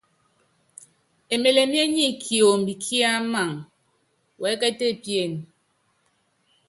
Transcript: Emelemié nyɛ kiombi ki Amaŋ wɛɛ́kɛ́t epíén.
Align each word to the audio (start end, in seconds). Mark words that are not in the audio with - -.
Emelemié 1.33 1.83
nyɛ 1.95 2.07
kiombi 2.23 2.73
ki 2.83 2.97
Amaŋ 3.13 3.51
wɛɛ́kɛ́t 4.39 4.79
epíén. 4.91 5.33